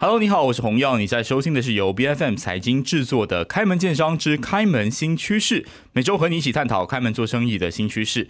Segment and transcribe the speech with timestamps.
[0.00, 8.28] Hello，你好，我是洪耀，你在收听的是由 B F M 财经制作的《开门见商之开门新趋势》，每周和你一起探讨开门做生意的新趋势。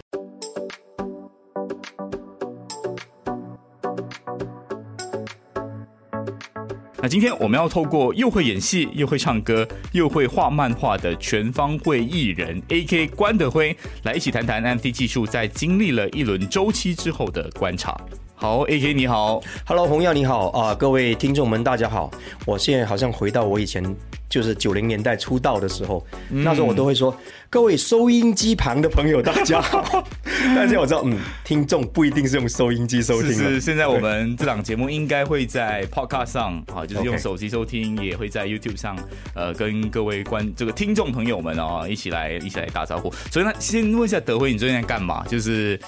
[7.02, 17.94] 那今天我们要透过又会演戏、又会唱歌、又会画漫画的全方位艺人 A K 关德辉，来一起谈谈 M C 技术在经历了一轮周期之后的观察。
[18.40, 22.08] 好，A K 你好，Hello，洪耀你好啊，各位听众们大家好，
[22.46, 23.84] 我现在好像回到我以前。
[24.30, 27.16] 就是九零年代出道的时候，那时候我都会说
[27.48, 30.06] ：“各位收音机旁的朋友，大家好。
[30.54, 33.32] ”但是我知道，嗯，听众不一定是用收音机收听。
[33.32, 38.94] 是，现在我们这档节目应该会在 Podcast 上啊，就是用手机收听，也会在 YouTube 上，
[39.34, 43.10] 呃，跟各位观这个听众朋友们啊，一起来一起来打招呼。
[43.30, 45.24] 所以呢，先问一下德辉，你最近在干嘛？
[45.26, 45.80] 就是。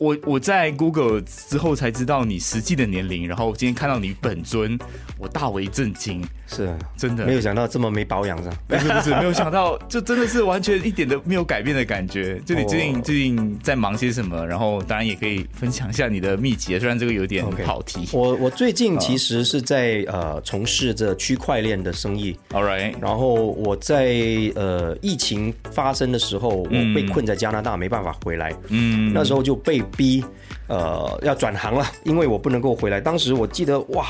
[0.00, 4.78] 我我在 Google 之后才知道你实际的年龄，然后今天看到你本尊，
[5.18, 6.26] 我大为震惊。
[6.46, 8.56] 是，真的没有想到这么没保养是吧？
[8.68, 12.38] 不是不是，没有想到，就真的是完全一点都没有改变的感觉。
[12.44, 14.46] 就你最近最近在忙些什么？
[14.46, 18.08] 然后当然也可以分享一下你的秘籍，虽然这个有点跑题。
[18.12, 22.36] 我我最近其实是在呃从事着区块链的生意。
[22.50, 22.94] All right。
[23.00, 24.14] 然后我在
[24.54, 28.52] 呃疫情发生的时候，我被困在加拿大，没办法回来。
[28.68, 29.12] 嗯。
[29.14, 29.80] 那时候就被。
[29.96, 30.24] 逼，
[30.66, 33.00] 呃，要转行了，因为我不能够回来。
[33.00, 34.06] 当时我记得，哇，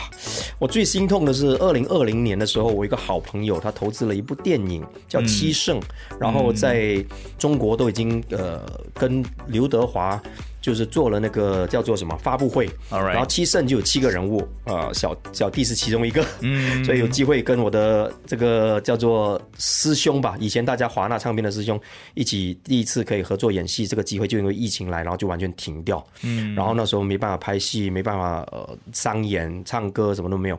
[0.59, 5.81] 我最心痛的是二零二零年的时候，我一个好朋友他投资了一部电影叫《七圣》，
[6.19, 7.05] 然后在
[7.39, 8.61] 中国都已经呃
[8.95, 10.23] 跟刘德华。
[10.65, 21.79] 就是做了那个叫做什么发布会，然后七圣就有七个人物，呃，小小弟是其中一个，嗯， 所以有机会跟我的这个叫做师兄吧，以前大家华纳唱片的师兄
[22.15, 30.59] 一起第一次可以合作演戏，这个机会就因为疫情来，然后就完全停掉，嗯，然后那时候没办法拍戏，没办法呃商演、唱歌，什么都没有，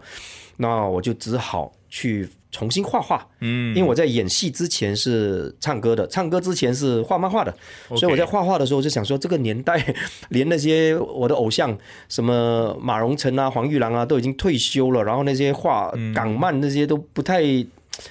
[0.56, 2.28] 那我就只好去。
[2.52, 7.54] 重新画画，嗯，因为我在演戏之前是唱歌的，唱歌之前是画漫画的，
[7.98, 9.94] 所以我在画画的时候就想说，这个年代
[10.30, 17.44] 连那些我的偶像什么马荣成啊、黄玉郎啊都已经退休了，然后那些画港漫那些都不太，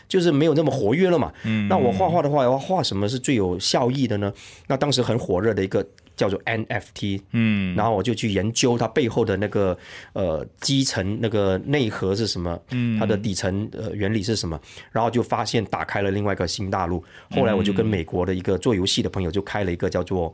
[0.06, 1.32] 就是没有那么活跃了嘛。
[1.44, 4.30] 嗯那我画画的话，要画什么是最有效益的呢？
[4.66, 5.82] 那当时很火热的一个。
[6.16, 9.76] 叫做 NFT，嗯，然后我就去研究它背后的那个
[10.12, 14.60] 呃基层那个内核是什么，嗯，它的底层呃原理是什么，
[14.92, 17.02] 然后就发现打开了另外一个新大陆。
[17.30, 20.32] 后来我就跟美国的一个做游戏的朋友就开了一个叫做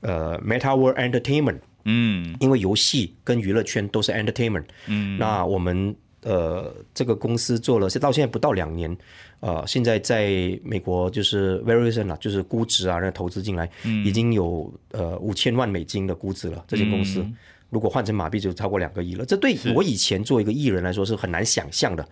[0.00, 8.96] 呃 Meta World Entertainment，嗯，因为游戏跟娱乐圈都是 entertainment，嗯，那我们呃这个公司做了，到现在不到两年。
[9.40, 10.26] 呃，现在在
[10.64, 13.70] 美国就是 Verizon 啊，就是估值啊，那投资进来，
[14.04, 16.64] 已经有呃五千万美金的估值了。
[16.66, 17.24] 这间公司
[17.70, 19.24] 如果换成马币就超过两个亿了。
[19.24, 22.04] 这对我以前做一个艺人来说是很难想象的。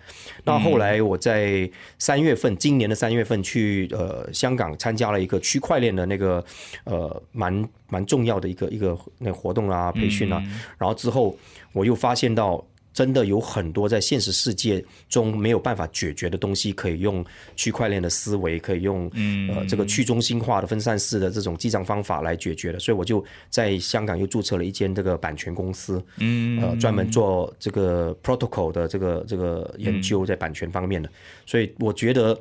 [0.44, 1.69] 那后来我在
[1.99, 6.44] 三月份，今年的三月份去呃香港参加了一个区块链的那个
[6.84, 10.41] 呃蛮蛮重要的一个一个那活动啊培训啊，
[10.78, 11.37] 然后之后
[11.73, 12.65] 我又发现到。
[12.96, 17.22] 真的有很多在现实世界中没有办法解决的东西，可以用
[17.54, 19.04] 区块链的思维，可以用
[19.50, 22.78] 呃这个去中心化的分散式的这种记账方法来解决的。
[22.78, 31.10] 所以我就在香港又注册了一间这个版权公司，嗯，呃，专门做这个 protocol 的这个这个研究在版权方面的。
[31.44, 32.40] 所以我觉得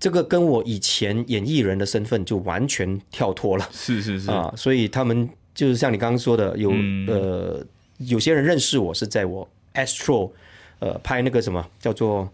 [0.00, 3.68] 这个跟我以前演艺人的身份就完全跳脱了。
[3.70, 6.72] 是是是啊，所以他们就是像你刚刚说的，有
[7.06, 7.64] 呃
[7.98, 9.48] 有些人认识我是在我。
[9.74, 10.30] Astro，
[10.78, 12.24] 呃，拍那个什么叫做《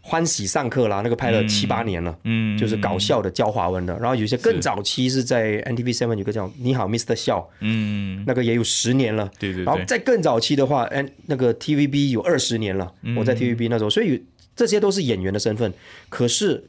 [0.00, 3.98] 欢喜上课》啦，那个拍了七八年了，嗯，就是搞笑的教华文的。
[3.98, 7.14] 然后有些更早期是在 NTV Seven 有个叫《你好，Mr.
[7.14, 9.64] 笑》，嗯，那个也有十年了，对对。
[9.64, 14.22] 然后在更早期的话，N 那个 TVB 有二十年了，我在 TVB 那时候，所以
[14.54, 15.72] 这些都是演员的身份。
[16.10, 16.62] 可是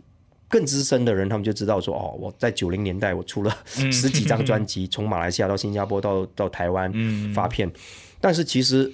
[0.47, 3.53] 更资深的人，他们就知道说，哦，我在九零年代我出了
[3.92, 6.92] 十几张专辑，从马来西亚到新加坡到到台湾
[7.34, 7.69] 发片，
[8.22, 8.92] 但是其实。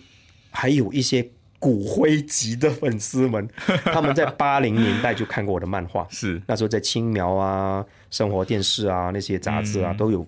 [0.51, 3.49] 还有一些骨灰级的粉丝们，
[3.85, 10.27] 他们在八零年代就看过我的漫画，是那时候在青苗啊、生活电视啊那些杂志啊都有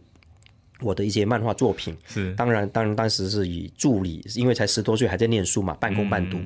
[0.79, 1.95] 我的一些漫画作品。
[2.05, 6.39] 是，当然，当然当时是以助理，因为才十多岁还在念书嘛，半工半读。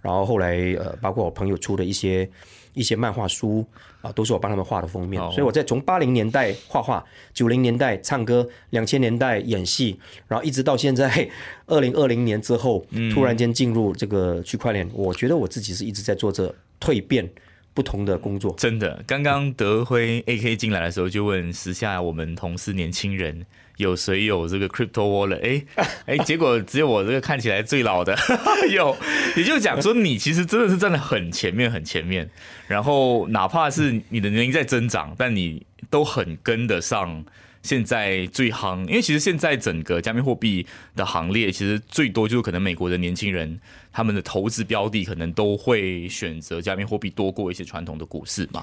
[0.00, 2.30] 然后后来呃，包括我朋友出的一些。
[2.74, 3.64] 一些漫画书
[4.02, 9.98] 啊，都是我帮他们画的封面，所以我在从八零年代画画，九零年代唱歌，两千年代演戏，
[10.28, 11.28] 然后一直到现在
[11.66, 17.28] 二零二零年之后，突然间进入这个区块链，我觉得我自己是一直在做着蜕变，
[17.72, 18.54] 不同的工作。
[18.58, 25.40] 真的，刚刚德辉 AK 进来的时候就问时下我们同事年轻人有谁有这个 Crypto Wallet？
[25.42, 28.16] 哎哎， 结果只有我这个看起来最老的
[28.70, 28.96] 有，
[29.36, 32.28] 也就讲说你其实真的是站在很前面很前面，
[32.68, 37.24] 然后哪怕是你的年龄在增长，但你都很跟得上。
[37.62, 43.58] 现在最夯，因为其实现在整个加密货币的行列，其实最多就是可能美国的年轻人
[43.90, 48.62] 他们的投资标的可能都会选择加密货币多过一些传统的股市嘛。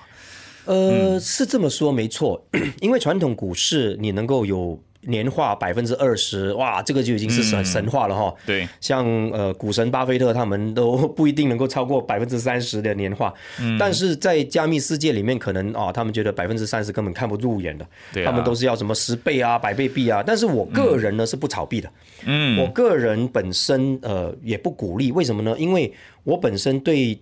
[0.65, 2.45] 呃，是这么说没错，
[2.79, 4.79] 因为传统股市你能够有。
[5.07, 8.33] 年化百分之二十，哇，这个就已经是神神话了哈。
[8.45, 13.33] 对，像呃股神巴菲特他们都不一定能够超过百分之三十的年化，
[13.79, 17.87] 但是在加密世界里面，可能啊，他们觉得百分之三十根本看不入眼的，
[18.23, 20.23] 他们都是要什么十倍啊、百倍币啊。
[20.23, 21.89] 但是我个人呢是不炒币的，
[22.25, 25.55] 嗯，我个人本身呃也不鼓励，为什么呢？
[25.57, 25.91] 因为
[26.23, 27.19] 我本身对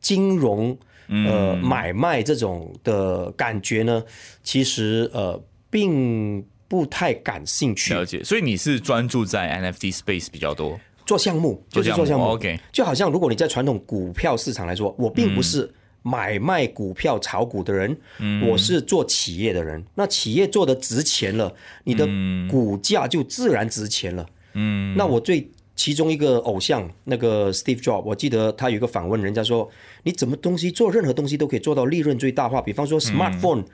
[0.00, 0.76] 金融
[1.08, 4.04] 呃买卖这种的感觉呢，
[4.42, 6.44] 其实呃并。
[6.70, 8.22] 不太感兴趣，了解。
[8.22, 12.26] 所以你是专注在 NFT space 比较多，做项目就是做项目。
[12.26, 15.68] OK，就好像如果你在传统股票市场来说，我并不是
[16.02, 17.98] 买卖股票炒股的人，
[18.46, 19.84] 我是做企业的人。
[19.96, 21.52] 那企业做的值钱了，
[21.82, 22.08] 你的
[22.48, 24.24] 股价就自然值钱了。
[24.52, 29.68] 嗯，那我最其中一个偶像那个 Steve Jobs，我记得他有一个访问，人家说
[30.04, 33.64] 你怎么东西做任何东西都可以做到利润最大化，比方说 smartphone。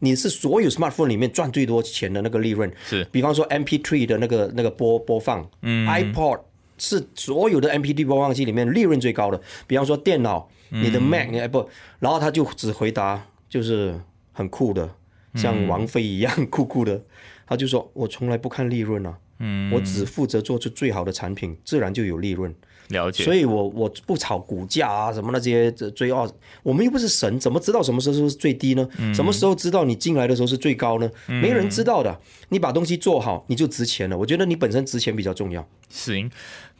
[0.00, 6.40] 你是所有 smartphone 里面赚最多钱的那个利润，是，比方说 MP3 的那个那个播播放，嗯，iPod
[6.78, 9.40] 是所有的 MP3 播放器里面利润最高的。
[9.66, 13.98] 比方说电脑，你的 Mac，你不，然后他就只回答就是
[14.32, 14.90] 很酷的，
[15.34, 17.00] 像王菲一样酷酷的，
[17.46, 22.54] 他就说我从来不看利润啊，嗯，我只负责做出最好的产品，自然就有利润。
[22.88, 26.28] 了解，所以我我不炒股价啊，什么那些追二，
[26.62, 28.88] 我们又不是神，怎么知道什么时候是最低呢？
[29.14, 31.10] 什么时候知道你进来的时候是最高呢？
[31.26, 32.18] 没人知道的。
[32.50, 34.16] 你把东西做好，你就值钱了。
[34.16, 35.66] 我觉得你本身值钱比较重要。
[35.88, 36.30] 行。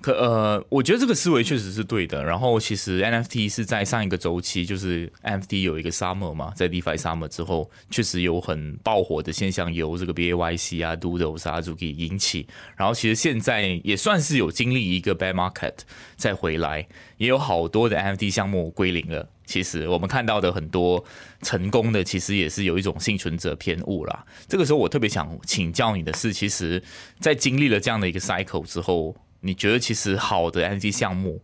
[0.07, 2.23] 可呃，我觉得这个思维确实是对的。
[2.23, 12.47] 然后其实 NFT 是在上一个周期，就是 NFT 有一个 Summer 嘛，在 DeFi Summer 之后，确实有很爆火的现象，由这个 BAYC 啊、Doodles 啊、Zuki 引起。
[12.77, 15.75] 然后其实现在也算是有经历一个 bad market
[16.15, 16.87] 再回来，
[17.17, 19.29] 也有好多的 NFT 项目归零了。
[19.45, 21.05] 其实我们看到的很多
[21.43, 24.25] 成功的，其实也是有一种幸存者偏误啦。
[24.47, 26.81] 这个时候我特别想请教你的是，其实，
[27.19, 29.17] 在经历了这样的一个 cycle 之后。
[29.47, 31.41] 你觉得其实好的 NFT 项目，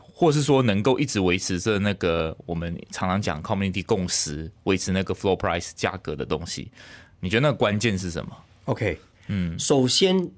[0.00, 6.72] 或是说能够一直维持着那个我们常常讲 community 共识，维持那个 floor price 价格的东西，
[7.20, 8.98] 你觉得那个关键是什么？OK，
[9.28, 10.28] 嗯，首先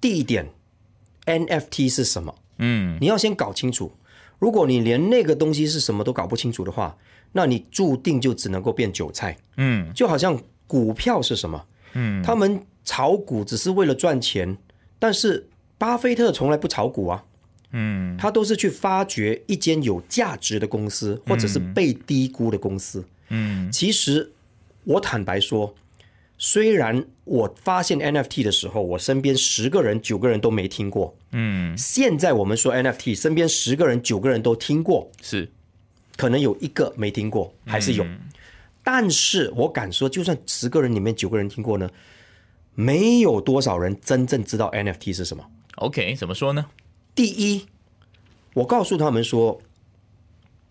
[0.00, 0.50] 第一点
[1.24, 2.34] ，NFT 是什么？
[2.58, 3.92] 嗯，你要先搞清楚。
[4.40, 6.96] 如果你连那个东西是什么都搞不清楚的话，
[7.30, 9.38] 那你注定就只能够变韭菜。
[9.56, 10.36] 嗯，就好像
[10.66, 11.64] 股票是什么？
[11.92, 14.58] 嗯，他们炒股只是为了赚钱，
[14.98, 15.46] 但是。
[15.80, 17.24] 巴菲特从来不炒股啊，
[17.72, 23.72] 嗯，他都是去发掘一间有价值的公司，或者是被低估的公司，嗯。
[23.72, 24.30] 其实
[24.84, 25.74] 我坦白说，
[26.36, 31.74] 虽然我发现 NFT 的时候，我身边十个人九个人都没听过，嗯。
[31.78, 35.48] 现在我们说 NFT，身边十个人九个人都听过，是，
[36.18, 38.04] 可能有一个没听过，还是有。
[38.84, 41.88] 但是我敢说，就算十个人里面九个人听过呢，
[42.74, 45.42] 没有多少人真正知道 NFT 是什么。
[45.80, 46.66] OK，怎么说呢？
[47.14, 47.66] 第一，
[48.54, 49.60] 我告诉他们说，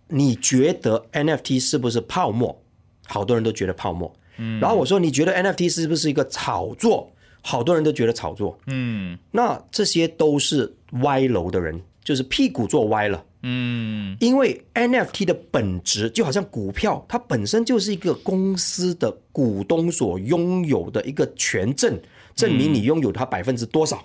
[0.08, 2.62] 你觉得 NFT 是不是泡沫？
[3.08, 4.16] 好多人都觉得泡沫。
[4.38, 7.12] 嗯，然后我说，你觉得 NFT 是不是一个炒作？
[7.42, 8.60] 好多人都觉得炒作。
[8.68, 13.26] 嗯，那这些都是歪楼的人，就是屁股坐歪了。
[13.42, 22.00] 嗯，因为 NFT 的本质就好像股票，它本身就是一个公司的股东所拥有的一个权证，
[22.36, 23.98] 证明你拥有它百分之多少。
[23.98, 24.04] 嗯，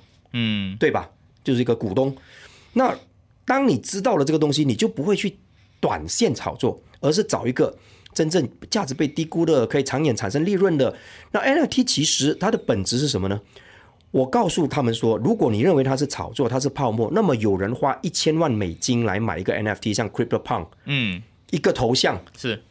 [0.78, 1.08] 对吧？
[1.42, 2.14] 就是一个股东。
[2.72, 2.96] 那
[3.44, 5.36] 当你知道了这个东西，你就不会去
[5.80, 7.76] 短线炒作，而是找一个
[8.12, 10.96] 真正价值被低估的、可以长远产生利润的。
[11.32, 13.40] 那 NFT 其实它的本质是什么呢？
[14.10, 22.62] 我告诉他们说，如果你认为它是炒作，它是泡沫，那么有人花一千万美金来买一个 NFT，像 Crypto Punk，嗯，一个头像是。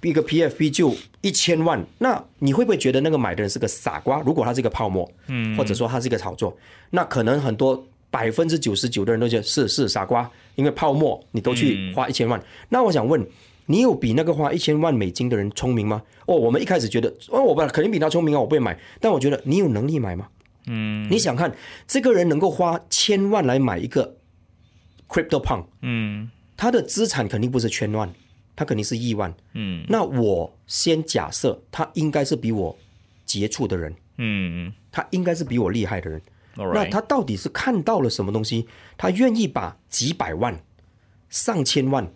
[0.00, 4.20] 一个 PFP 就一千万，那你会不会觉得那个买的人是个傻瓜？
[4.22, 6.56] 如果他是一个泡沫，嗯，或者说他是一个炒作，
[6.90, 12.42] 那可能很多百分之九十九的人都觉得是是傻瓜，因为泡沫你都去花一千万。
[12.68, 13.26] 那我想问，
[13.66, 16.02] 你有比那个花一千万美金的人聪明吗？
[16.26, 18.78] 哦，我们一开始觉得，哦，我不肯定比他聪明啊，我不会买。
[19.00, 20.28] 但我觉得你有能力买吗？
[20.66, 21.52] 嗯，你想看
[21.88, 24.16] 这个人能够花千万来买一个
[25.08, 28.12] Crypto Punk，嗯，他的资产肯定不是千万。
[28.54, 29.32] 他肯定是亿万。
[29.54, 32.76] 嗯，那我先假设他应该是比我
[33.24, 33.94] 杰出的人。
[34.18, 36.20] 嗯，他应该是比我厉害的人。
[36.54, 38.68] 那他到底是看到了什么东西？
[38.98, 40.62] 他愿意把几百万、
[41.30, 42.12] 上千万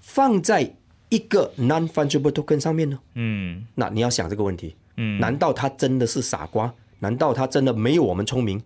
[0.00, 0.76] 放在
[1.08, 3.00] 一个 non-fungible token 上面呢？
[3.14, 4.76] 嗯，那你要想这个问题。
[4.96, 6.72] 嗯，难道他真的是傻瓜？
[7.00, 8.62] 难道他真的没有我们聪明？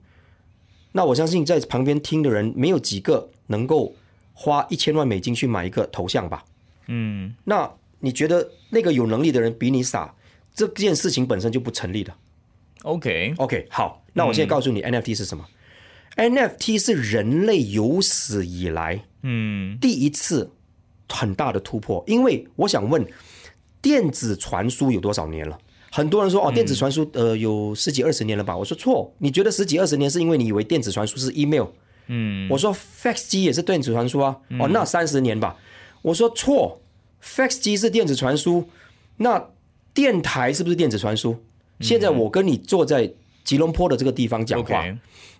[0.93, 3.95] 那我相信在旁边听的人没有几个能够
[4.35, 6.45] 花一千万美金去买一个头像吧？
[6.88, 10.14] 嗯，那你觉得那个有能力的人比你傻，
[10.54, 12.12] 这件事情本身就不成立的。
[12.83, 15.45] OK，OK，好，那我现在告诉你，NFT 是什么
[16.16, 20.52] ？NFT 是人类有史以来，嗯，第一次
[21.09, 22.02] 很大的突破。
[22.07, 23.07] 因为我想问，
[23.83, 25.59] 电子传输有多少年了？
[25.90, 28.57] 很多人说哦，电子传输呃有十几二十年了吧？
[28.57, 31.66] 我说错，你觉得十几二十年是因为你以为电子传输是 email？
[32.07, 34.37] 嗯，我说 fax 机也是电子传输啊。
[34.61, 35.57] 哦，那三十年吧？
[36.09, 36.81] 我说错
[37.23, 38.67] ，fax 机是电子传输，
[39.19, 39.50] 那
[39.93, 41.37] 电台是不是电子传输？
[41.81, 43.11] 现在我跟你坐在
[43.45, 44.85] 吉隆坡的这个地方讲话，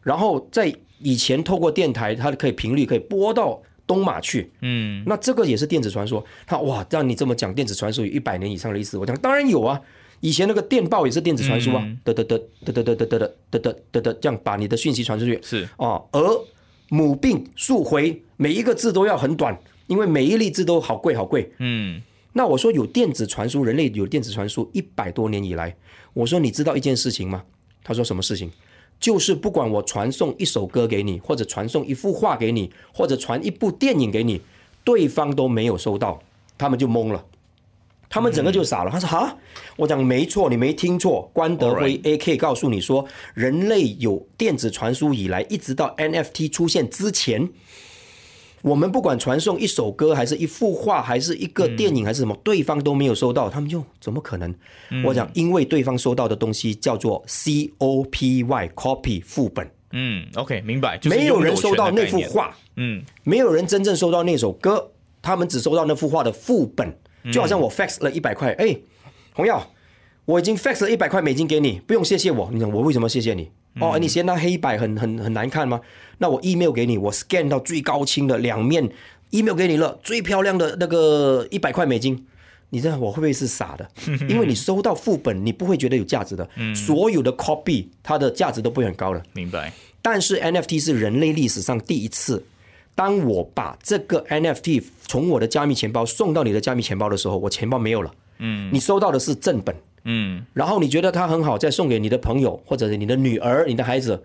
[0.03, 4.51] 然后在以前透过电台，它可以频率可以播到东马去。
[4.61, 6.23] 嗯，那这个也是电子传输。
[6.47, 8.99] 他哇，让你这么讲，电子传输有一百年以上的历史。
[8.99, 9.81] 我讲当然有啊。
[10.21, 13.19] 以前那个电报也是电子传输啊，得得得得得得得得
[13.51, 16.03] 得得得得，这样把你的讯息传出去是啊。
[16.11, 16.21] 而
[16.89, 19.57] 母病速回，每一个字都要很短，
[19.89, 21.53] 因为每一粒字都好贵好贵。
[21.59, 22.01] 嗯，
[22.33, 25.75] 那我说有电子传输，人类有电子传输一百多年以来，
[26.15, 27.43] 我说你知道一件事情吗？
[27.83, 28.49] 他说什么事情？
[29.01, 34.41] 就是不管我传送一首歌给你，或者传送一幅画给你，或者传一部电影给你，
[34.85, 36.21] 对方都没有收到，
[36.57, 37.25] 他们就懵了。
[38.11, 38.91] 他们整个就傻了。
[38.91, 39.37] 他说：“哈，
[39.77, 41.31] 我讲没错，你没听错。
[41.35, 42.39] 关德辉 A.K.
[42.39, 47.51] 告诉你说，人类有电子传输以来，一直到 NFT 出现之前，
[48.63, 53.49] 我们不管传送一首歌，还是一幅画，还是一个电影，还是什么，对方都没有收到。
[53.49, 54.55] 他们就怎么可能？
[55.05, 59.71] 我讲，因为对方收到的东西叫做 C.O.P.Y.copy 副本。
[59.93, 60.99] 嗯，OK，明白。
[61.05, 64.91] 没有人收到那幅画，嗯，没有人真正收到那首歌，
[65.23, 66.99] 他们只收到那幅画的副本。”
[67.33, 68.77] 就好像我 fax 了一百块，哎，
[69.35, 69.71] 洪耀，
[70.25, 72.49] 我已经 fax 了一百块美金给你，不用谢谢我。
[72.53, 73.51] 你讲我为什么谢谢你？
[73.81, 75.81] 哦，你嫌那黑白很很很难看吗？
[76.19, 78.89] 那我 email 给你，我 scan 到最高清的两面
[79.31, 82.27] email 给你了，最漂亮的那个一百块美金。
[82.71, 83.89] 你这我会不会是傻的？
[84.29, 86.47] 因为你收到副本，你不会觉得有价值的。
[86.75, 89.23] 所有的 copy 它的价值都不会很高的。
[89.33, 89.73] 明白。
[90.03, 92.45] 但是 NFT 是人类历史上第一次。
[92.95, 98.11] 当我把这个 NFT 从我的加密钱包送到你的加密钱包的时候，我钱包没有了。
[98.39, 99.75] 嗯，你收到的是正本。
[100.11, 104.25] 嗯，然后你觉得它很好，再送给你的朋友或者是你的女儿、你的孩子，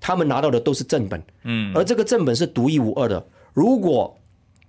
[0.00, 1.20] 他们拿到的都是正本。
[1.42, 3.26] 嗯，而这个正本是独一无二的。
[3.52, 4.16] 如果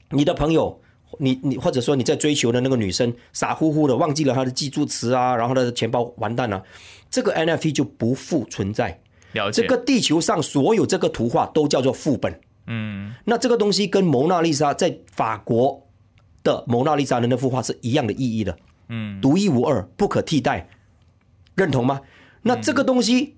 [0.09, 0.81] 你的朋友，
[1.19, 6.63] 你你或者说你在追求的那个女生傻乎乎的忘记了她的记住词啊，然后她的钱包完蛋了，
[7.11, 8.99] 这个 NFT 就不复存在。
[9.33, 9.61] 了解。
[9.61, 12.39] 这个地球上所有这个图画都叫做副本。
[12.67, 15.79] 嗯，那这个东西跟蒙娜丽莎在法国
[16.43, 18.57] 的蒙娜丽莎的那幅画是一样的意义的，
[18.89, 20.67] 嗯，独一无二，不可替代，
[21.55, 22.01] 认同吗？
[22.43, 23.35] 那这个东西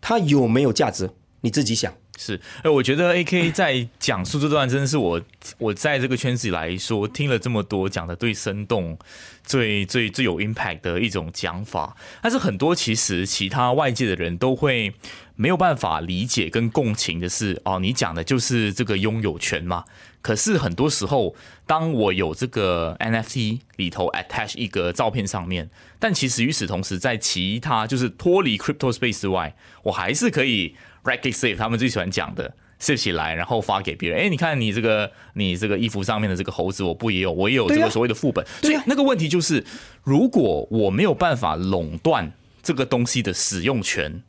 [0.00, 1.10] 它有没有价值？
[1.42, 1.92] 你自己想。
[2.18, 5.20] 是，哎，我觉得 A K 在讲述这段真的是我
[5.58, 8.98] 我在这个圈子来说听了这么多讲的最生动、
[9.44, 14.94] 最最最有 impact 的一种讲法，但是很多其实其他外界的人都会。
[15.38, 19.84] 没有办法理解跟共情的是，哦，你讲的就是这个拥有权嘛？
[20.26, 21.36] 可是很多时候，
[21.68, 29.54] 当我有这个 NFT 里头 attach 一个照片上面，但其实与此同时，在其他就是脱离 crypto space 之外，
[29.84, 34.22] 我还是可以 right click save 他们最喜欢讲的 save 起来，然后发给别人。
[34.22, 37.30] 哎，你看你这个你这个衣服上面的这个猴子，我不也有？
[37.30, 38.44] 我也有这个所谓的副本。
[38.62, 39.64] 所以那个问题就是，
[40.02, 42.32] 如果我没有办法垄断
[42.64, 44.24] 这个东西的使用权。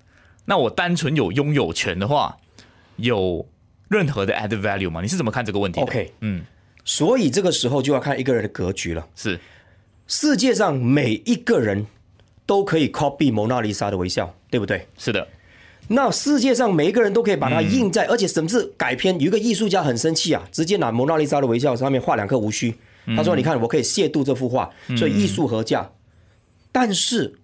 [0.46, 2.38] 那我单纯有拥有权的话，
[2.98, 3.50] 有
[3.90, 5.02] 任何的 added value 吗？
[5.02, 6.44] 你是怎么看这个问题？OK，嗯，
[6.84, 9.08] 所以这个时候就要看一个人的格局了。
[9.16, 9.40] 是，
[10.08, 11.86] 世界上每一个人
[12.46, 14.88] 都可以 copy 蒙娜丽莎的微笑，对不对？
[14.98, 15.28] 是的。
[15.90, 19.18] 那世界上每一个人都可以把它印在，而且甚至改编。
[19.20, 22.76] 有一个艺术家很生气啊，直接拿蒙娜丽莎的微笑上面画两颗胡须。
[23.16, 25.90] 他说：“你看，我可以亵渎这幅画，所以艺术合价？”
[26.74, 27.36] 但是，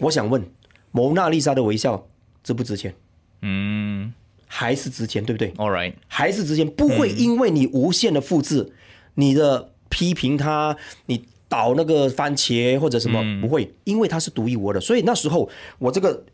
[0.00, 0.44] 我想问。
[0.92, 2.08] 蒙娜丽莎的微笑
[2.42, 2.94] 值不值钱？
[3.42, 4.10] 嗯，
[4.46, 8.72] 还是值钱，对不对？All right，还是值钱，不会因为你无限的复制，
[9.14, 10.76] 你的批评它，
[11.06, 14.80] 你倒那个番茄或者什么，不会，因为它是独一无二的。
[14.80, 15.48] 所以那时候
[15.78, 16.24] 我这个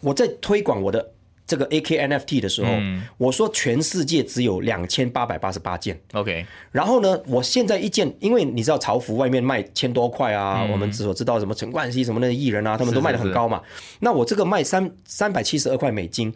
[0.00, 1.12] 我在推广我的
[1.46, 2.70] 这个 AK NFT 的时候，
[3.18, 6.00] 我说全世界只有两千八百八十八件。
[6.14, 13.60] OK，然后呢，我现在一件，因为你知道潮服外面卖千多块啊，我们所知道什么陈冠希什么的艺人啊，他们都卖的很高嘛。
[14.00, 16.32] 那我这个卖三三百七十二块美金，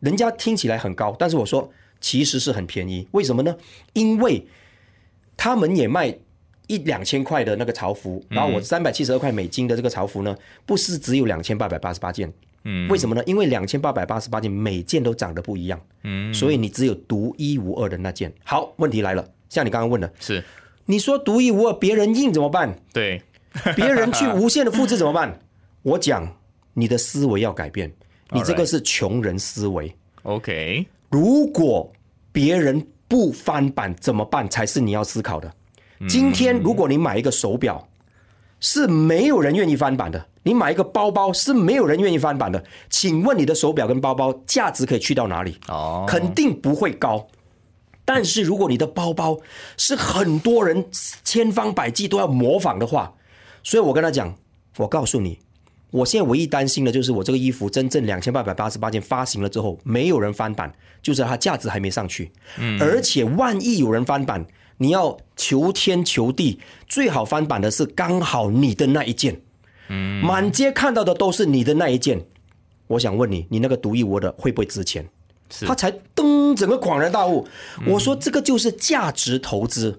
[0.00, 3.08] 人家听起来很高，但是我说其实是很便宜。
[3.12, 3.56] 为什么呢？
[3.92, 4.46] 因为
[5.36, 6.16] 他们也卖
[6.66, 10.36] 一两千块的那个潮服，然后我三百七十二块美金的这个潮服呢，
[10.66, 12.32] 不是只有两千八百八十八件。
[12.64, 13.22] 嗯，为什么呢？
[13.24, 18.32] 因为两千八百八十八件，每件都长得不一样，嗯，所以你只有独一无二的那件。
[18.44, 20.42] 好，问题来了，像你刚刚问的，是
[20.86, 22.76] 你说独一无二，别人印怎么办？
[22.92, 23.22] 对，
[23.76, 25.40] 别人去无限的复制怎么办？
[25.82, 26.36] 我讲
[26.74, 27.92] 你的思维要改变，
[28.30, 29.94] 你这个是穷人思维。
[30.22, 31.90] OK，如果
[32.32, 34.48] 别人不翻版怎么办？
[34.48, 35.52] 才是你要思考的。
[36.08, 37.88] 今天如果你买一个手表，
[38.60, 40.26] 是没有人愿意翻版的。
[40.42, 45.58] 你买一个包包是没有人愿意翻版的，请问你的手表跟包包价值可以去到哪里？
[45.68, 47.26] 哦，肯定不会高。
[48.04, 49.38] 但是如果你的包包
[49.76, 50.86] 是很多人
[51.22, 53.12] 千方百计都要模仿的话，
[53.62, 54.34] 所以我跟他讲，
[54.78, 55.38] 我告诉你，
[55.90, 62.30] 我现在唯一担心的就是我这个衣服真正两千八百八十八件发行了之后，没有人翻版，就是它价值还没上去。
[62.58, 69.40] 嗯，而且万一有人翻版，你要求天求地，最好翻版的是刚好你的那一件。
[69.88, 72.22] 嗯，满街看到的都是你的那一件，
[72.88, 75.08] 我想问你，你那个独一无二的会不会值钱？
[75.62, 77.48] 他才噔，整个恍然大悟。
[77.86, 79.98] 我说这个就是价值投资。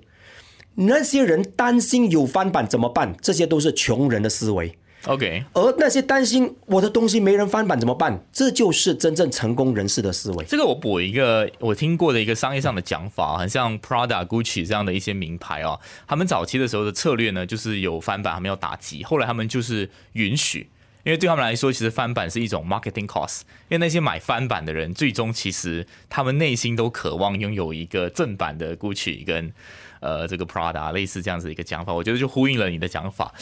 [0.76, 3.16] 那些人担心有翻版怎么办？
[3.20, 4.78] 这些都是穷人的思维。
[5.06, 8.22] OK，而那些担心我的东西没人翻版怎么办？
[8.34, 10.44] 这就是真正成功人士的思维。
[10.46, 20.70] 这个我补一个我听过的一个商业上的讲法，很像 Prada、Gucci 这样的一些名牌哦，他们早期的时候的策略呢，就是有翻版他们要打击，后来他们就是允许，
[21.06, 29.54] 因为对他们来说，其实翻版是一种 marketing cost，因为那些买翻版的人，最终其实他们内心都渴望拥有一个正版的 Gucci 跟
[30.02, 33.34] 呃这个 Prada 类似这样子一个讲法，我觉得就呼应了你的讲法。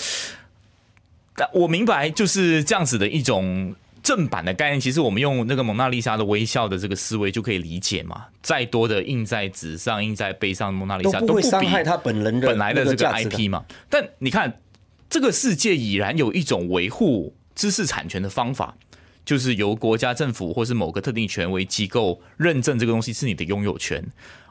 [1.39, 4.82] 但我明白，就是这样子的一种正版的概念。
[4.82, 8.25] 其实我们用那个蒙娜丽莎的微笑的这个思维就可以理解嘛。
[8.41, 13.63] 再多的印在纸上、印在背上，蒙娜丽莎都不会伤害他本人本来的这个 IP 嘛。
[13.88, 14.60] 但你看，
[15.08, 18.76] 这个世界已然有一种维护知识产权的方法，
[19.23, 24.04] 就是由国家政府或是某个特定权威机构认证这个东西是你的拥有权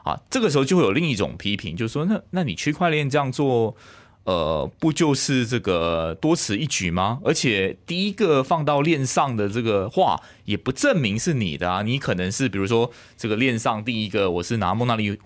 [0.05, 0.17] 啊。
[0.29, 3.75] 这个时候就会有另一种批评，就是说，那那你区块链这样做。
[4.27, 7.17] 呃，不就是这个多此一举吗？
[7.23, 11.81] 而且第一个放到链上的这个画，也不证明是你的啊。
[11.81, 15.17] 你可能是比如说这个链上第一个，我是拿蒙娜丽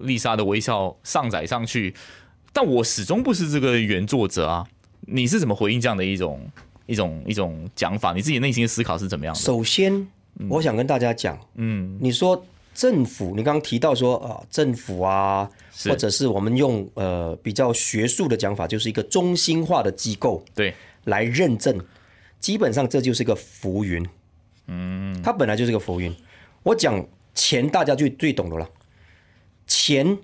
[0.00, 1.94] 丽莎的微笑上载上去，
[2.52, 4.66] 但我始终不是这个原作者啊。
[5.06, 6.46] 你是怎么回应这样的一种
[6.84, 8.12] 一种一种讲法？
[8.12, 9.40] 你自己内心的思考是怎么样的？
[9.40, 10.06] 首先，
[10.50, 12.44] 我想跟大家讲，嗯，你说。
[12.74, 15.46] 政府，你刚刚提到说啊，政府啊，
[15.84, 21.78] 或者是我们用呃比较学术的讲法，就是一个中心化的机构，对，来认证，
[22.38, 24.06] 基本上这就是一个浮云，
[24.66, 26.14] 嗯，它本来就是个浮云。
[26.62, 28.68] 我讲钱，大家就最懂的了，
[29.66, 30.18] 钱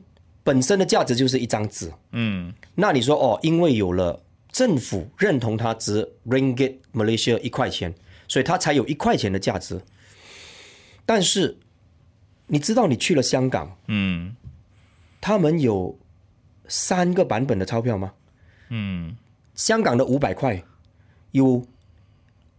[0.45, 7.95] 本身的价值就是一张纸，嗯，那你说哦，因为有了政府认同它值 ringgit Malaysia 一块钱，
[8.27, 9.81] 所以它才有一块钱的价值，
[11.05, 11.57] 但是。
[12.51, 14.35] 你知道你去了香港，嗯，
[15.21, 15.99] 他们有
[16.67, 18.13] 三个版本的钞票吗？
[18.69, 19.17] 嗯，
[19.55, 20.63] 香港的五百块
[21.31, 21.65] 有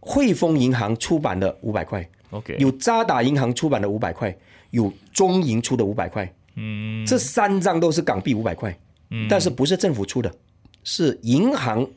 [0.00, 4.36] 汇丰银行出版的五百块，OK，有渣打银行出版的五百块，
[4.70, 8.76] 有中银出的五百块，嗯，这三张都是港币五百块，
[9.10, 10.32] 嗯，但是不是政府出的，
[10.84, 11.88] 是银行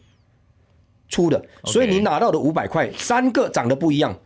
[1.09, 4.17] 出的，所以你拿到的五百块三个长得不一样。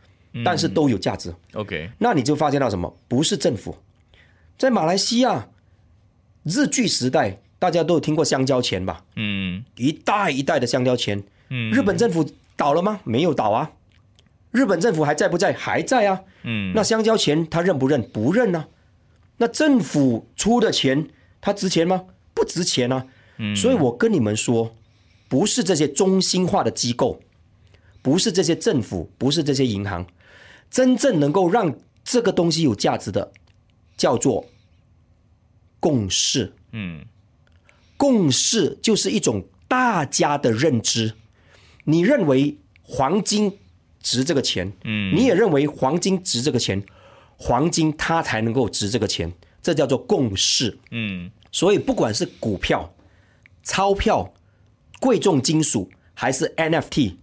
[0.45, 1.33] 但是都有价值。
[1.53, 2.95] OK，那你就发现到什么？
[3.07, 3.75] 不是政府，
[4.55, 5.47] 在马来西亚
[6.47, 9.03] 日据时代，大家都有听过香蕉钱吧？
[9.15, 11.21] 嗯，一代一代的香蕉钱。
[11.49, 13.01] 嗯，日本政府倒了吗？
[13.03, 13.71] 没有倒啊。
[14.51, 15.51] 日本政府还在不在？
[15.53, 16.21] 还在啊。
[16.43, 18.01] 嗯，那香蕉钱他认不认？
[18.11, 18.67] 不认啊。
[19.37, 21.09] 那政府出的钱，
[21.41, 22.05] 它值钱吗？
[22.33, 23.05] 不值钱啊。
[23.37, 24.75] 嗯，所以我跟你们说，
[25.27, 27.19] 不是这些中心化的机构，
[28.01, 30.07] 不是这些政府，不是这些银行。
[30.71, 33.31] 真正能够让这个东西有价值的，
[33.95, 34.45] 叫做
[35.79, 36.53] 共识。
[36.71, 37.05] 嗯，
[37.95, 41.13] 共识就是一种大家的认知。
[41.85, 43.57] 你认为黄金
[44.01, 46.83] 值这个钱，嗯，你也认为黄金值这个钱，
[47.37, 50.77] 黄金它才能够值这个钱，这叫做共识。
[50.91, 52.93] 嗯，所以不管是股票、
[53.63, 54.33] 钞票、
[54.99, 57.15] 贵重金属还是 NFT，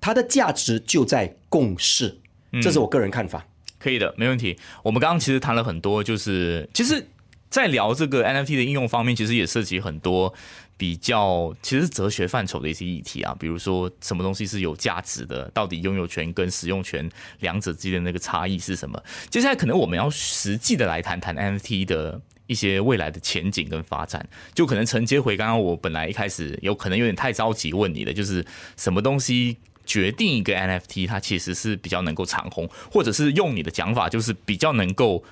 [0.00, 2.18] 它的价值就在共识。
[2.62, 3.46] 这是我个人看法。
[3.78, 4.58] 可以的，没问题。
[4.82, 7.06] 我们刚刚其实谈了很多，就是其实，
[7.48, 10.32] 在聊这个 NFT 的应用方面，其实也涉及很多
[10.76, 17.08] 比较其实哲学范畴的一些议题啊，比如说什么东西是有价值的，到底拥有权跟使用权
[17.40, 19.02] 两者之间的那个差异是什么？
[19.30, 22.20] 接下来可能我们要实际的来谈谈 NFT 的。
[22.48, 35.24] 一些未来的前景跟发展，就可能承接回刚刚我本来一开始有可能有点太着急问你的，就是什么东西决定一个 NFT 它其实是比较能够长红，或者是用你的讲法，就是比较能够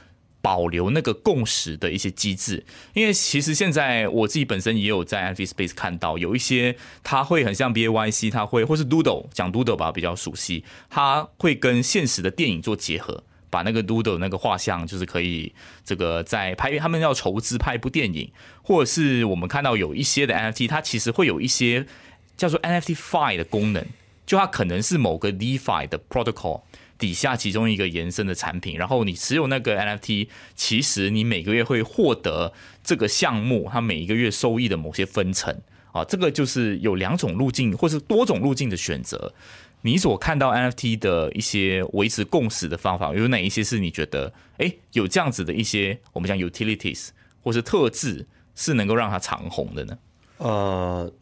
[0.45, 2.63] 保留那个共识的一些机制。
[2.93, 13.25] 因为其实现在我自己本身也有在 NFT Space 看到有一些，它会很像 BAYC，它会或是 Doodle 讲 Doodle 吧比较熟悉，它会跟现实的电影做结合。
[13.49, 15.55] 把那个 Doodle 那个画像，就是可以
[15.85, 18.29] 这个在拍，他们要筹资拍一部电影，
[18.63, 21.87] 或者是我们看到有一些的 NFT，它其实会有一些
[22.37, 23.87] 叫做 NFT Fi 的功能，
[24.27, 26.63] 就它可能是某个 DeFi 的 protocol
[26.99, 32.53] 底下其中一个延伸的产品，然后你持有那个 NFT，其实你每个月会获得
[32.83, 35.61] 这个项目它每一个月收益的某些分成
[35.93, 39.33] 啊，这个就是有两种路径或是多种路径的选择。
[39.83, 47.09] 你所看到 NFT 的一些维持共识的方法，有哪一些是你觉得，哎，有这样子的一些我们讲 utilities
[47.43, 49.99] 或是特质，是能够让它长红的呢？
[50.39, 51.13] 呃，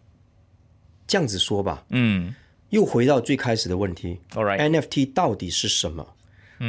[1.08, 2.34] 这样子说吧，嗯，
[2.72, 6.14] 又回到最开始的问题，All right，NFT 到底是什么？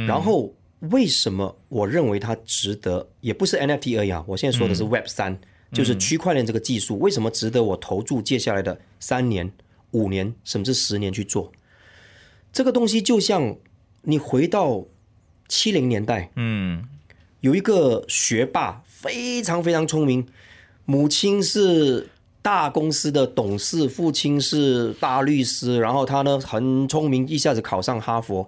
[0.06, 3.08] 然后为什么我认为它值得？
[3.22, 5.38] 也不是 NFT 而已啊，我现在说的是 Web 三，
[5.72, 9.50] 就是区块链这个技术，为什么值得我投注接下来的三年、
[9.92, 11.50] 五年甚至十年去做？
[12.52, 13.56] 这个东西就像
[14.02, 14.84] 你回到
[15.48, 16.84] 七零年代，嗯，
[17.40, 20.26] 有一个学霸非常非常聪明，
[20.84, 22.10] 母亲是
[22.44, 28.46] 大公司的董事，父亲是大律师，然后他呢很聪明，一下子考上哈佛。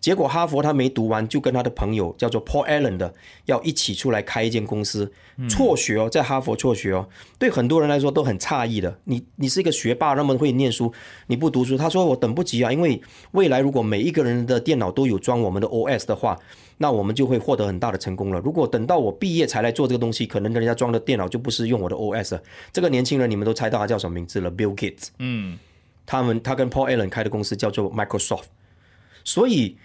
[0.00, 5.12] 结果哈佛他没读完，就跟他的朋友叫做 Paul Allen 的，要一起出来开一间公司，
[5.48, 8.98] 辍学哦，在哈佛辍学哦，对很多人来说都很诧异的。
[9.04, 10.92] 你你是一个学霸，那么会念书，
[11.28, 11.78] 你不读书？
[11.78, 16.36] 他说我等不及啊，因为未来如果每一个人的电脑都有装我们的 OS 的话，
[16.78, 18.40] 那我们就会获得很大的成功了。
[18.40, 22.38] 如果等到我毕业才来做这个东西，可能人家装的电脑就不是用我的 OS。
[22.72, 25.08] 这个年轻人你们都猜到他叫什么名字了？Bill Gates。
[25.18, 25.58] 嗯，
[26.04, 28.44] 他们他跟 Paul Allen 开的公司叫做 Microsoft，
[29.24, 29.76] 所以。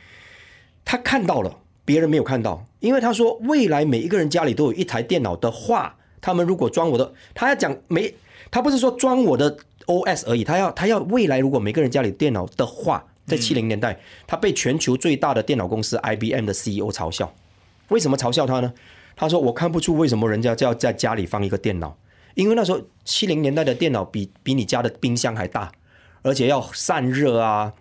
[0.83, 8.15] 他看到了，别人没有看到，因为他说未来每一个人家里都有一台电脑的话，他们如果装我的，他要讲没，
[8.49, 17.33] 他不是说装我的 OS 而已，他要他要未来如果每个人家里电脑的话，在七零年代，他被全球最大的电脑公司 IBM 的 CEO 嘲笑，
[17.89, 18.73] 为什么嘲笑他呢？
[19.15, 21.97] 他说我看不出为什么人家就要在家里放一个电脑，
[22.33, 25.71] 因为那时候七零年代的电脑比比你家的冰箱还大，
[26.23, 27.73] 而且要散热啊。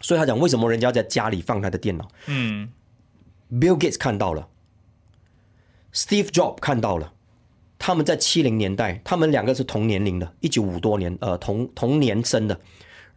[0.00, 2.08] 所以他讲，为什么人家在家里放他的电脑？
[2.26, 2.70] 嗯
[3.52, 4.48] ，Bill Gates 看到了
[5.92, 7.12] ，Steve Jobs 看到了，
[7.78, 12.58] 他们在七零年代，他们两个是同年龄的，一九五多年，呃，同同年生的，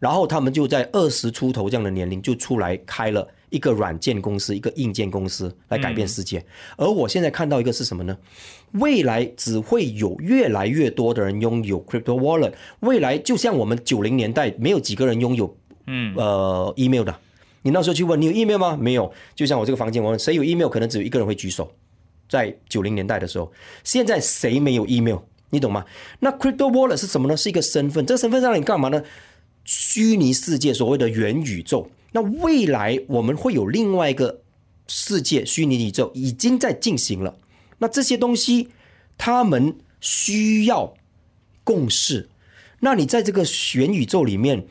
[0.04, 6.44] 然后他们就在二十出头这样的年龄就出来开了一个软件公司，一个硬件公司来改变世界。
[6.76, 8.14] 而我现在看到一个是什么呢？
[8.72, 15.56] 未来只会有越来越多的人拥有 Crypto Wallet，未来就像我们九零年代没有几个人拥有。
[15.86, 17.16] 嗯，呃，email 的，
[17.62, 18.76] 你那时候去问你有 email 吗？
[18.78, 21.72] 没有，就像我这个房间，我问谁有 email，可能只有一个人会举手。
[22.28, 23.50] 在九零年代的时候，
[23.82, 25.20] 现在谁没有 email？
[25.48, 25.82] 你懂吗？
[26.18, 27.34] 那 crypto wallet 是什么呢？
[27.34, 29.02] 是一个身份，这个身份让你干嘛呢？
[29.64, 31.90] 虚拟世界，所谓的元宇宙。
[32.12, 34.40] 那未来我们会有另外一个
[34.86, 37.36] 世界，虚拟宇宙已经在进行了。
[37.78, 38.68] 那这些东西，
[39.18, 40.94] 他们需要
[41.64, 42.28] 共识。
[42.80, 44.66] 那你在这个元宇宙里面。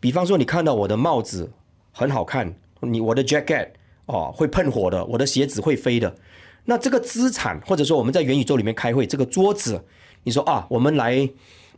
[0.00, 1.52] 比方说，你看到我的帽子
[1.92, 3.68] 很好看，你我的 jacket
[4.06, 6.16] 哦会喷火的，我的鞋子会飞的。
[6.64, 9.84] 那这个资产，或者说我们在元宇宙里面开会，这个桌子，
[10.24, 11.30] 你说啊，我们来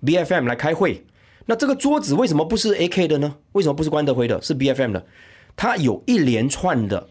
[0.02, 1.04] B F M 来开会，
[1.46, 3.36] 那这个桌子为什么不是 A K 的呢？
[3.52, 4.40] 为什么不是关德辉的？
[4.40, 5.06] 是 B F M 的？
[5.54, 7.06] 它有一连串的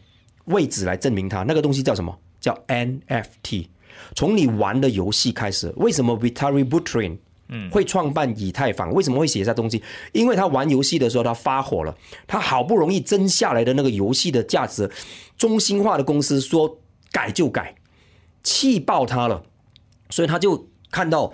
[0.45, 1.43] 位置来证明它。
[1.43, 2.17] 那个东西叫什么？
[2.41, 3.69] 叫 N F T。
[4.15, 7.17] 从你玩的游戏开始，为什么 Vitalik Buterin？
[7.69, 9.83] 会创办以太坊，为什么会写下东西？
[10.11, 14.89] 因为他玩游戏的时候他发火了，他好不容易争下来的那个游戏的价值，
[15.37, 16.79] 中心化的公司说
[17.11, 17.75] 改就改，
[18.41, 19.43] 气爆他了，
[20.09, 21.31] 所以他就看到。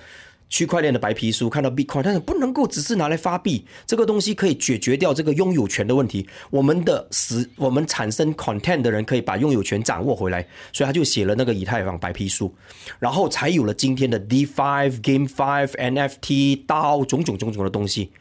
[0.49, 6.27] 区块链的白皮书看到 Bitcoin，但是不能够只是拿来发币，这个东西可以解决掉这个拥有权的问题。
[6.49, 12.53] 我们的使我们产生 content 的人可以把拥有权掌握回来，所以他就写了那个以太坊白皮书，
[12.97, 18.11] 然后才有了今天的 D Five Game Five NFT 到种种种种的东西。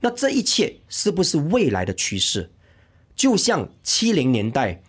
[0.00, 2.50] 那这一切是不是未来的趋势？
[3.16, 4.80] 就像七零年代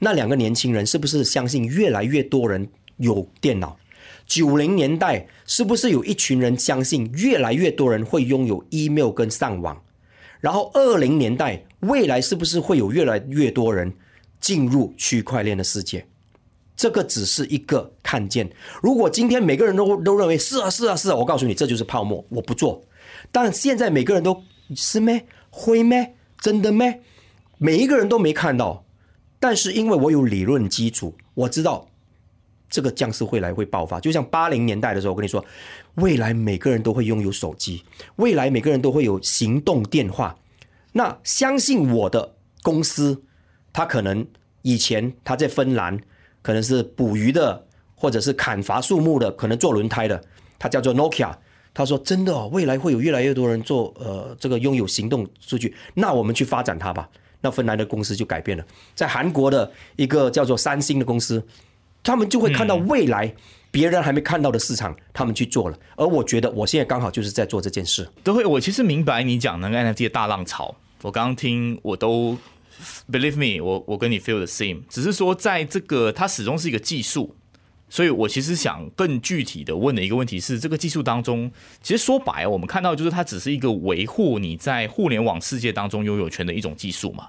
[0.00, 3.78] 那两个年轻人是不是相信越来越多人有电脑？
[4.26, 9.80] 九零年代是不是有一群人相信越来越多人会拥有 email 跟上网？
[10.40, 13.92] 然后二零年代未来是不是会有越来越多人
[14.40, 16.06] 进入区块链的世界？
[16.76, 18.50] 这个只是一个看见。
[18.82, 22.82] 如果今天每个人都都认为是啊是啊是啊，我告诉你这就是泡沫，我不做。
[23.32, 24.42] 但现在每个人都
[24.74, 25.24] 是咩？
[25.48, 26.14] 会咩？
[26.40, 27.00] 真的咩？
[27.58, 28.84] 每一个人都没看到，
[29.40, 31.88] 但是因为我有理论基础，我知道
[32.76, 33.98] 这个将是未来会爆发。
[33.98, 35.42] 就像八零年代的时候，我跟你说，
[35.94, 37.82] 未来每个人都会拥有手机，
[38.16, 40.36] 未来每个人都会有行动电话。
[40.92, 43.22] 那相信我的公司，
[43.72, 44.26] 他可能
[44.60, 45.98] 以前他在芬兰。
[46.42, 50.22] 可能是捕鱼的，或者是砍伐树木的，可能做轮胎的，
[50.60, 51.34] 他叫做 Nokia。
[51.74, 57.08] 他说：“真的哦，未来会有越来越多人做呃这个拥有行动数据，那我们去发展它吧。”
[57.42, 61.44] 那芬兰的公司就改变了，在韩国的一个叫做三星的公司，
[62.06, 63.34] 他们就会看到未来
[63.70, 65.78] 别人还没看到的市场，他们去做了。
[65.96, 68.08] 而我觉得我现在刚好就是在做这件事。
[68.22, 72.38] 都会，我其实明白你讲那个 NFT 的大浪潮，我刚刚听我都。
[73.10, 77.34] Believe me，我我跟你 feel the same，只是说在这个它始终是一个技术，
[77.88, 87.28] 所以我其实想更具体的问的一个问题是，这个技术当中，其实说白，我们看到就是它只是一个维护你在互联网世界当中拥有权的一种技术嘛。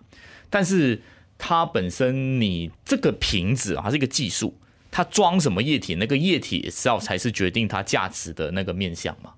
[0.50, 1.02] 但是
[1.38, 4.54] 它本身，你这个瓶子啊，它是一个技术，
[4.92, 9.34] 它装什么液体，那个液体是要才是决定它价值的那个面向嘛。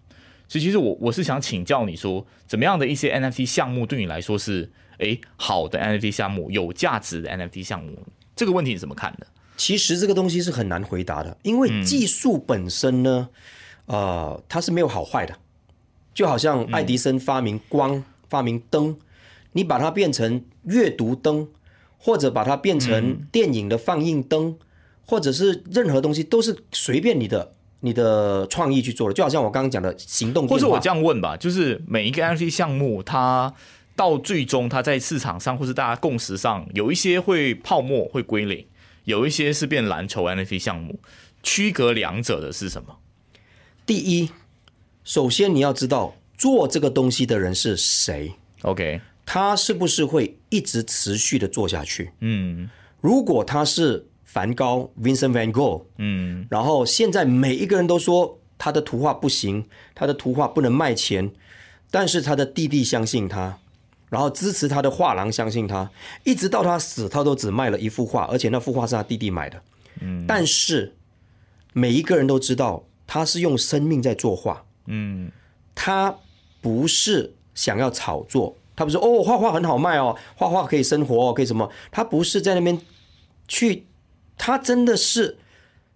[0.47, 4.71] 所以其实我我是想请教你说，怎么样的一些 NFT 项目对你来说是？
[4.99, 9.25] 诶，好的 NFT 项目，有价值的 NFT 项目，这个问题你怎么看的？
[9.55, 13.29] 其实这个东西是很难回答的，因为技术本身呢，
[13.85, 15.37] 呃，它是没有好坏的。
[16.13, 18.97] 就好像爱迪生发明光、发明灯，
[19.53, 21.47] 你把它变成阅读灯，
[21.97, 24.57] 或者把它变成电影的放映灯，
[25.09, 29.13] 或者是任何东西，都是随便你的你的创意去做的。
[29.13, 33.53] 就好像我刚刚讲的行动，或者我这样问吧，就是每一个 NFT 项目它。
[33.95, 38.65] 到最终，它在市场上或是大家共识上，有一些会泡沫会归零，
[39.03, 40.97] 有一些是变蓝筹 NFT 项目。
[41.43, 42.95] 区隔两者的是什么？
[43.85, 44.29] 第一，
[45.03, 48.31] 首先你要知道做这个东西的人是谁。
[48.61, 52.09] OK，他是不是会一直持续的做下去？
[52.21, 52.69] 嗯，
[53.01, 59.65] 如果他是梵高 Vincent Van Gogh，嗯，然后现在每一个人都说他的图画不行，
[59.95, 61.31] 他的图画不能卖钱，
[61.89, 63.57] 但是他的弟弟相信他。
[64.07, 65.89] 然后支持他的画廊相信他，
[66.23, 69.61] 一直到他死，他都只卖了一幅画，而且那幅画是他弟弟买的。
[70.01, 70.95] 嗯，但是
[71.73, 74.63] 每一个人都知道他是用生命在作画。
[74.85, 75.31] 嗯，
[75.73, 76.15] 他
[76.61, 81.69] 不是想要炒作，他不是哦，画画很好卖哦，画画可以生活哦，可以什么？
[81.91, 82.79] 他不是在那边
[83.47, 83.85] 去，
[84.39, 85.37] 他真的是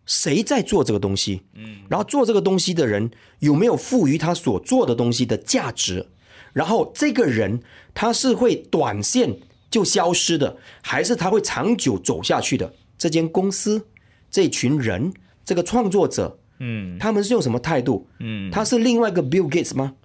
[0.06, 1.42] 谁在做这个东西？
[1.56, 6.06] 嗯，然后做这个东西的人有没有赋予他所做的东西的价值？
[6.52, 7.64] 然后这个人
[7.96, 9.40] 他是会短线
[9.72, 12.72] 就消失的，还是他会长久走下去的？
[12.98, 13.88] 这间公司、
[14.30, 18.08] 这群人、这个创作者，嗯，他们是用什么态度？
[18.20, 19.96] 嗯，他是另外一个 Bill Gates 吗？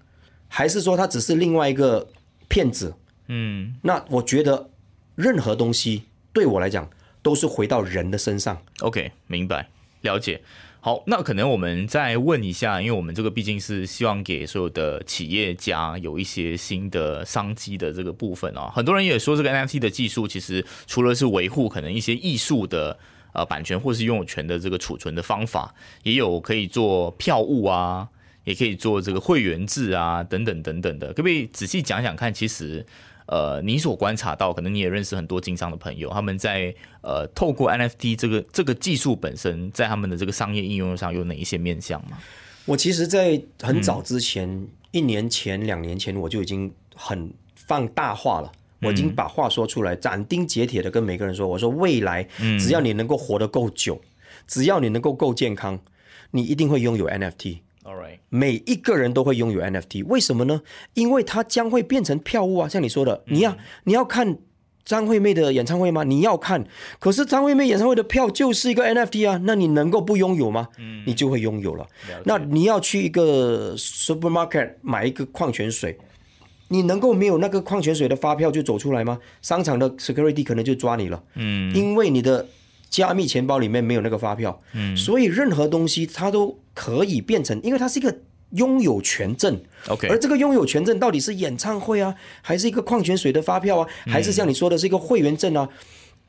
[0.48, 2.08] 还是说他只是另外一个
[2.48, 2.94] 骗子？
[3.26, 4.70] 嗯，那我觉得
[5.16, 6.88] 任何东西对我来讲
[7.22, 8.62] 都是回到人的身上。
[8.80, 9.68] OK，明白，
[10.02, 10.40] 了解。
[10.80, 18.70] 好，那可能我们再问一下，因为我们这个毕竟是希望给所有的企业家有一些新的商机的这个部分哦。
[18.72, 22.96] 很多人也说，这个 NFT 的技术其实除了是维护可能一些艺术的
[23.32, 28.08] 呃版权或是拥有权的这个储存的方法，也有可以做票务啊，
[28.44, 31.08] 也可以做这个会员制啊，等等等等的。
[31.08, 32.32] 可不可以仔细讲讲看？
[32.32, 32.86] 其实。
[33.28, 42.18] 呃，你所观察到，可能你也认识很多经商的朋友，他们在呃透过 NFT 这个这个技术本身，在他们的这个商业应用上有哪一些面向吗？
[42.64, 52.26] 我其实，在很早之前，一年前、两年前，我就已经很放大话了，我已经把话说出来，斩钉截铁的跟每个人说，我说未来，
[52.58, 54.00] 只要你能够活得够久，
[54.46, 55.78] 只要你能够够健康，
[56.30, 57.58] 你一定会拥有 NFT。
[58.28, 60.62] 每一个人都会拥有 NFT，为什么呢？
[60.94, 62.68] 因为它将会变成票务啊！
[62.68, 64.38] 像你说的，你要你要看
[64.84, 66.04] 张惠妹的演唱会吗？
[66.04, 66.66] 你要看，
[66.98, 69.40] 可是张惠妹演唱会的票就是一个 NFT 啊！
[69.44, 70.68] 那你能够不拥有吗？
[70.78, 71.86] 嗯，你就会拥有了。
[72.24, 75.98] 那你要去一个 supermarket 买一个矿泉水，
[76.68, 79.18] 你能够没有那个矿泉水的发票就走出来吗？
[79.42, 81.22] 商场的 security 可能就抓你了。
[81.34, 82.46] 嗯，因为你的。
[82.88, 88.18] 加密钱包里面没有那个发票，嗯，所以任何东西它都可以变成，因为它是一个
[88.52, 95.68] 拥有权证，OK，而这个拥有权证到底是演唱会啊，还是一个矿泉水的发票啊，还是像你说的是一个会员证啊，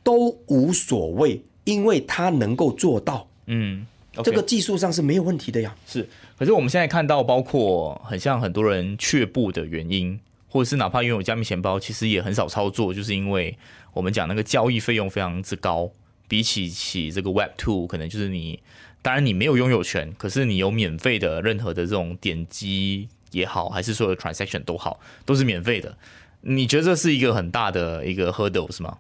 [0.04, 3.28] 都无所谓，因为它能够做到。
[3.46, 3.86] 嗯，
[4.24, 5.74] 这个技术上是没有问题的呀。
[5.88, 10.20] 是，可是我们现在看到，包括很像很多人却步的原因，
[10.50, 13.58] 或者是哪怕拥有加密钱包，其实也很少操作，就是因为
[13.94, 15.90] 我们讲那个交易费用非常之高，
[16.30, 18.62] 比起起这个 Web Two，可能就是你，
[19.02, 25.98] 当然你没有拥有权，可是你有免费的任何的这种点击也好，还是说 transaction 都好，都是免费的。
[26.42, 29.00] 你觉得这是一个很大的一个 hurdle 是吗？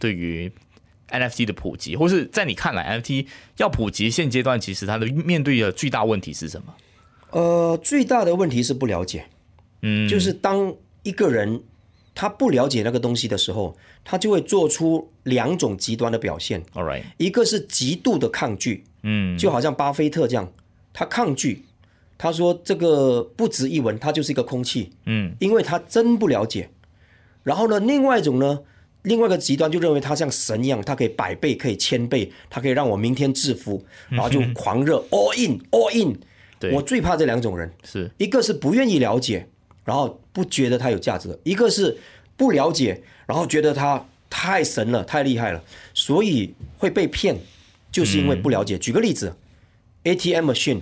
[0.00, 0.50] 对于
[1.10, 3.26] NFT 的普及，或是在你看来，NFT
[3.58, 6.74] 要普及，现阶段其实它的面对的最大问题是什么？
[7.30, 9.26] 呃，最大的问题是不了解。
[9.82, 11.62] 嗯，就是当一个人
[12.14, 16.62] 他不了解那个东西的时候，他就会做出两种极端的表现。
[16.74, 18.84] All right，一个是极度的抗拒。
[19.02, 20.52] 嗯，就好像巴菲特这样，
[20.92, 21.64] 他抗拒。
[22.18, 26.70] 他说：“这个不值一文，它就是一个空气。”嗯，因为他真不了解。
[27.42, 28.60] 然后呢，另外一种呢，
[29.02, 36.16] 另外一个极端就认为他像神一样，他可以百倍，可以千倍，他可以让我明天致富， 然后就狂热 all in all in。
[36.72, 39.48] 我最怕这两种人，是一个是不愿意了解，
[39.84, 41.96] 然后不觉得它有价值；一个是
[42.36, 45.62] 不了解，然后觉得它太神了，太厉害了，
[45.94, 47.36] 所以会被骗，
[47.90, 48.78] 就是因为不了解。
[48.78, 49.36] 举个例子
[50.04, 50.80] ，ATM machine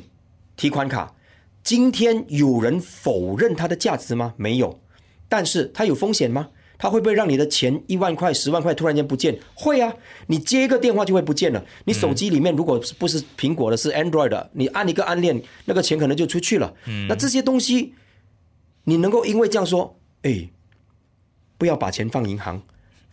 [0.56, 1.14] 提款卡。
[1.62, 4.32] 今天有人否认它的价值吗？
[4.38, 4.80] 没有，
[5.28, 6.48] 但是它有风险吗？
[6.78, 9.38] 它会不会让你的钱一万块、十万块突然间不见？
[9.54, 9.92] 会啊，
[10.28, 11.62] 你接一个电话就会不见了。
[11.84, 16.74] 你手机里面如果不是苹果的，是 Android 的，你按一个按键，那个钱可能就出去了。
[17.06, 17.92] 那这些东西，
[18.90, 20.50] 你能够因为这样说，哎，
[21.56, 22.60] 不要把钱放银行，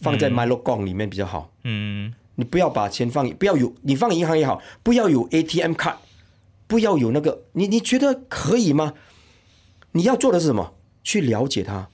[0.02, 1.52] 放在 MyLogon 里面比较好。
[1.64, 6.00] 嗯，你不要把钱放，不要有，你放银行也好，不要有 ATM 卡。
[6.70, 8.94] 不要有那个，你你觉得可以吗？
[9.94, 10.74] 你要做的是什么？
[11.02, 11.88] 去了解他，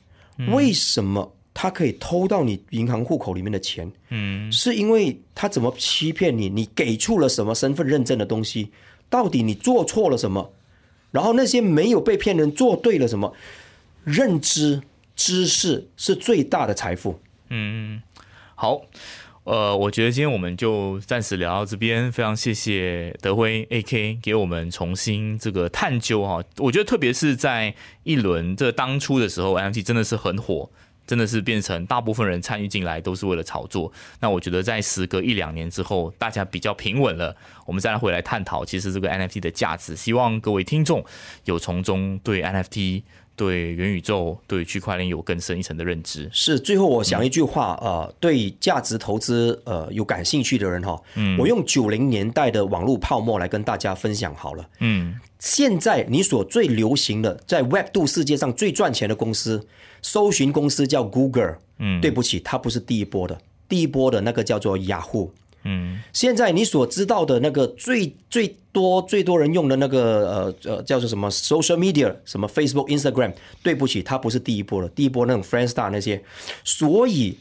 [0.52, 3.92] 为什么他可以偷到你银行户口里面的钱？
[4.10, 6.50] 嗯，是因为他怎么欺骗你？
[6.50, 8.72] 你给出了什么身份认证的东西？
[9.12, 10.54] 到底你做错了什么？
[11.12, 13.32] 然后那些没有被骗人做对了什么？
[14.04, 14.82] 认知
[15.16, 17.20] 知识是最大的财富。
[17.50, 18.02] 嗯，
[18.56, 18.82] 好。
[19.46, 26.42] 呃，我觉得今天我们就暂时聊到这边，非常谢谢德辉 AK 给我们重新这个探究哈。
[26.60, 30.70] 我觉得特别是在一轮这当初的时候，NFT 真的是很火，
[31.06, 33.92] 真的是变成大部分人参与进来都是为了炒作。
[34.22, 37.36] 那我觉得在时隔一两年之后，大家比较平稳了，
[37.66, 39.94] 我们再来回来探讨其实这个 NFT 的价值。
[39.94, 41.04] 希望各位听众
[41.44, 43.04] 有从中对 NFT。
[43.36, 46.30] 对元宇宙、对区块链有更深一层的认知。
[46.32, 54.70] 是，最后我想一句话，呃，对价值投资呃有感兴趣的人哈，嗯，我用九零年代的网络泡沫来跟大家分享好了。
[54.80, 59.66] 嗯，现在你所最流行的在 Web 度世界上最赚钱的公司，
[60.02, 61.58] 搜寻公司叫 Google。
[61.80, 65.34] 嗯，对不起，它不是第一波的，第一波的那个叫做雅虎。
[65.64, 76.22] 嗯，现在你所知道的那个最最多最多人用的那个呃呃叫做什么 social media 什么 Facebook Instagram，对不起，它不是第一波了，第一波那种 Friendstar 那些，
[76.64, 77.38] 所以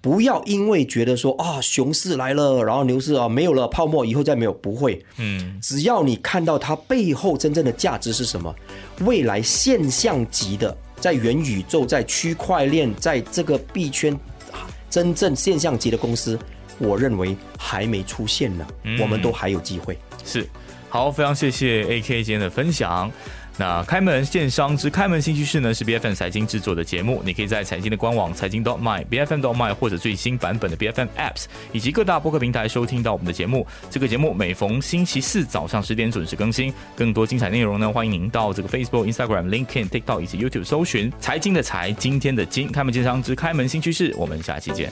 [0.00, 8.54] 不要因为觉得说啊熊市来了，然后牛市啊没有了泡沫以后再没有，不会，嗯，只要你看到它背后真正的价值是什么，
[9.00, 14.18] 未来现象级的在元宇宙在区块链在这个币圈
[14.90, 16.38] 真正现象级的公司。
[16.82, 18.66] 我认为还没出现呢，
[19.00, 19.96] 我们都还有机会。
[20.24, 20.46] 是，
[20.88, 23.10] 好，非常谢谢 AK 今天的分享。
[23.58, 33.66] 那开门线商之开门新趋势呢，是 BFM 财经制作的节目，你可以在财经的官网财经 dot my B F M dot my 或者最新版本的 BFM Apps 以及各大播客平台收听到我们的节目。
[33.90, 36.72] 这个节目每逢星期四早上十点准时更新。
[36.96, 44.14] 更多精彩内容呢，欢迎您到这个 Facebook、Instagram、LinkedIn、TikTok 以及 YouTube 搜寻财经的财，今天的金开门见商之开门新趋势。
[44.16, 44.90] 我们下期见。